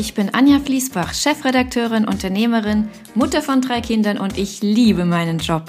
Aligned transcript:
Ich 0.00 0.14
bin 0.14 0.34
Anja 0.34 0.60
Fließbach, 0.60 1.12
Chefredakteurin, 1.12 2.06
Unternehmerin, 2.06 2.88
Mutter 3.14 3.42
von 3.42 3.60
drei 3.60 3.82
Kindern 3.82 4.16
und 4.16 4.38
ich 4.38 4.62
liebe 4.62 5.04
meinen 5.04 5.40
Job. 5.40 5.64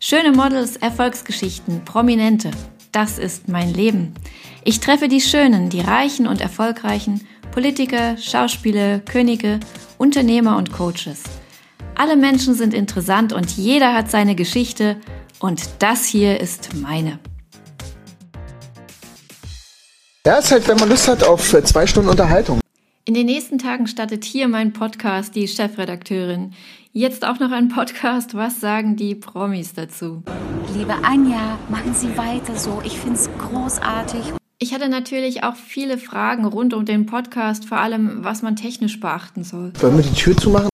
Schöne 0.00 0.32
Models, 0.32 0.74
Erfolgsgeschichten, 0.74 1.84
Prominente. 1.84 2.50
Das 2.90 3.16
ist 3.16 3.46
mein 3.46 3.72
Leben. 3.72 4.12
Ich 4.64 4.80
treffe 4.80 5.06
die 5.06 5.20
Schönen, 5.20 5.70
die 5.70 5.82
Reichen 5.82 6.26
und 6.26 6.40
Erfolgreichen, 6.40 7.24
Politiker, 7.52 8.16
Schauspieler, 8.16 8.98
Könige, 8.98 9.60
Unternehmer 9.98 10.56
und 10.56 10.72
Coaches. 10.72 11.22
Alle 11.94 12.16
Menschen 12.16 12.54
sind 12.54 12.74
interessant 12.74 13.32
und 13.32 13.52
jeder 13.52 13.94
hat 13.94 14.10
seine 14.10 14.34
Geschichte 14.34 14.96
und 15.38 15.62
das 15.78 16.06
hier 16.06 16.40
ist 16.40 16.74
meine. 16.74 17.20
Ja, 20.26 20.38
ist 20.38 20.50
halt, 20.50 20.66
wenn 20.66 20.76
man 20.76 20.88
Lust 20.88 21.06
hat 21.06 21.22
auf 21.22 21.54
zwei 21.62 21.86
Stunden 21.86 22.10
Unterhaltung. 22.10 22.58
In 23.08 23.14
den 23.14 23.26
nächsten 23.26 23.58
Tagen 23.58 23.86
startet 23.86 24.24
hier 24.24 24.48
mein 24.48 24.72
Podcast, 24.72 25.36
die 25.36 25.46
Chefredakteurin. 25.46 26.54
Jetzt 26.92 27.24
auch 27.24 27.38
noch 27.38 27.52
ein 27.52 27.68
Podcast. 27.68 28.34
Was 28.34 28.58
sagen 28.58 28.96
die 28.96 29.14
Promis 29.14 29.74
dazu? 29.74 30.24
Liebe 30.76 30.92
Anja, 31.04 31.56
machen 31.68 31.94
Sie 31.94 32.18
weiter 32.18 32.56
so. 32.56 32.82
Ich 32.84 32.98
finde 32.98 33.14
es 33.14 33.30
großartig. 33.38 34.32
Ich 34.58 34.74
hatte 34.74 34.88
natürlich 34.88 35.44
auch 35.44 35.54
viele 35.54 35.98
Fragen 35.98 36.46
rund 36.46 36.74
um 36.74 36.84
den 36.84 37.06
Podcast, 37.06 37.66
vor 37.66 37.78
allem 37.78 38.24
was 38.24 38.42
man 38.42 38.56
technisch 38.56 38.98
beachten 38.98 39.44
soll. 39.44 39.72
Wollen 39.78 39.98
wir 39.98 40.02
die 40.02 40.20
Tür 40.20 40.36
zumachen? 40.36 40.68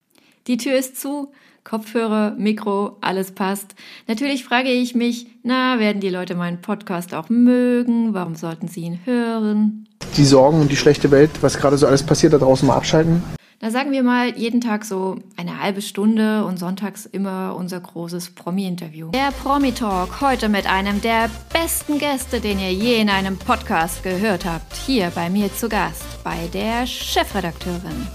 Die 0.46 0.56
Tür 0.56 0.78
ist 0.78 0.98
zu. 0.98 1.32
Kopfhörer, 1.64 2.34
Mikro, 2.38 2.96
alles 3.02 3.32
passt. 3.32 3.74
Natürlich 4.08 4.42
frage 4.42 4.70
ich 4.70 4.94
mich, 4.94 5.26
na, 5.42 5.78
werden 5.78 6.00
die 6.00 6.08
Leute 6.08 6.34
meinen 6.34 6.62
Podcast 6.62 7.12
auch 7.12 7.28
mögen? 7.28 8.14
Warum 8.14 8.36
sollten 8.36 8.68
sie 8.68 8.80
ihn 8.80 9.00
hören? 9.04 9.86
Die 10.16 10.24
Sorgen 10.26 10.60
und 10.60 10.70
die 10.70 10.76
schlechte 10.76 11.10
Welt, 11.10 11.30
was 11.40 11.56
gerade 11.56 11.78
so 11.78 11.86
alles 11.86 12.02
passiert, 12.02 12.34
da 12.34 12.38
draußen 12.38 12.66
mal 12.66 12.76
abschalten? 12.76 13.22
Da 13.60 13.70
sagen 13.70 13.92
wir 13.92 14.02
mal 14.02 14.36
jeden 14.36 14.60
Tag 14.60 14.84
so 14.84 15.16
eine 15.36 15.62
halbe 15.62 15.80
Stunde 15.80 16.44
und 16.44 16.58
sonntags 16.58 17.06
immer 17.06 17.54
unser 17.56 17.80
großes 17.80 18.34
Promi-Interview. 18.34 19.10
Der 19.12 19.30
Promi-Talk 19.42 20.20
heute 20.20 20.48
mit 20.48 20.66
einem 20.66 21.00
der 21.00 21.30
besten 21.52 21.98
Gäste, 21.98 22.40
den 22.40 22.58
ihr 22.58 22.72
je 22.72 23.00
in 23.00 23.08
einem 23.08 23.38
Podcast 23.38 24.02
gehört 24.02 24.44
habt. 24.44 24.74
Hier 24.74 25.12
bei 25.14 25.30
mir 25.30 25.54
zu 25.54 25.68
Gast, 25.68 26.22
bei 26.24 26.48
der 26.52 26.86
Chefredakteurin. 26.86 28.08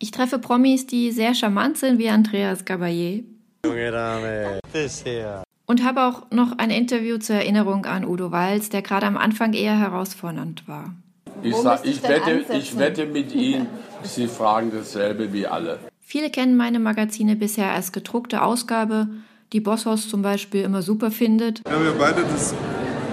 Ich 0.00 0.10
treffe 0.10 0.38
Promis, 0.38 0.86
die 0.86 1.12
sehr 1.12 1.34
charmant 1.34 1.78
sind, 1.78 1.98
wie 1.98 2.10
Andreas 2.10 2.66
Gabayé. 2.66 3.24
Junge 3.64 3.90
Dame, 3.90 4.58
Dessert. 4.74 5.44
Und 5.70 5.84
habe 5.84 6.02
auch 6.02 6.28
noch 6.32 6.58
ein 6.58 6.70
Interview 6.70 7.18
zur 7.18 7.36
Erinnerung 7.36 7.86
an 7.86 8.04
Udo 8.04 8.32
Walz, 8.32 8.70
der 8.70 8.82
gerade 8.82 9.06
am 9.06 9.16
Anfang 9.16 9.52
eher 9.52 9.78
herausfordernd 9.78 10.66
war. 10.66 10.96
Ich, 11.44 11.54
sag, 11.54 11.86
ich, 11.86 12.02
wette, 12.02 12.44
ich 12.52 12.76
wette 12.76 13.06
mit 13.06 13.32
Ihnen, 13.32 13.68
Sie 14.02 14.26
fragen 14.26 14.72
dasselbe 14.74 15.32
wie 15.32 15.46
alle. 15.46 15.78
Viele 16.00 16.30
kennen 16.30 16.56
meine 16.56 16.80
Magazine 16.80 17.36
bisher 17.36 17.70
als 17.70 17.92
gedruckte 17.92 18.42
Ausgabe, 18.42 19.10
die 19.52 19.60
Bosshaus 19.60 20.08
zum 20.08 20.22
Beispiel 20.22 20.62
immer 20.62 20.82
super 20.82 21.12
findet. 21.12 21.62
Ja, 21.68 21.80
wir 21.80 21.92
beide 21.92 22.22
das 22.22 22.52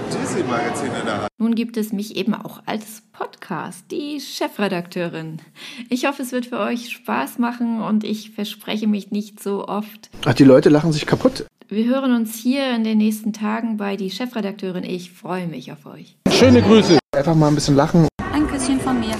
GC-Magazin 0.10 0.88
in 1.00 1.06
der 1.06 1.22
Hand. 1.22 1.28
Nun 1.38 1.56
gibt 1.56 1.78
es 1.78 1.94
mich 1.94 2.16
eben 2.16 2.34
auch 2.34 2.62
als 2.66 3.04
Podcast, 3.12 3.86
die 3.92 4.20
Chefredakteurin. 4.20 5.40
Ich 5.90 6.06
hoffe, 6.06 6.24
es 6.24 6.32
wird 6.32 6.48
für 6.48 6.60
euch 6.60 6.90
Spaß 6.90 7.40
machen 7.40 7.82
und 7.82 8.04
ich 8.04 8.32
verspreche 8.32 8.88
mich 8.88 9.12
nicht 9.12 9.42
so 9.42 9.68
oft. 9.68 10.10
Ach, 10.26 10.34
die 10.34 10.44
Leute 10.44 10.70
lachen 10.70 10.92
sich 10.92 11.06
kaputt. 11.06 11.46
Wir 11.70 11.86
hören 11.86 12.16
uns 12.16 12.36
hier 12.36 12.74
in 12.74 12.84
den 12.84 12.98
nächsten 12.98 13.34
Tagen 13.34 13.78
bei 13.78 13.98
die 13.98 14.10
Chefredakteurin. 14.10 14.84
Ich 14.84 15.12
freue 15.12 15.48
mich 15.48 15.72
auf 15.72 15.86
euch. 15.86 16.16
Schöne 16.32 16.62
Grüße. 16.62 16.98
Einfach 17.16 17.36
mal 17.36 17.50
ein 17.50 17.56
bisschen 17.56 17.76
lachen. 17.76 18.08
Ein 18.32 18.48
Küsschen 18.48 18.80
von 18.80 19.00
mir. 19.00 19.16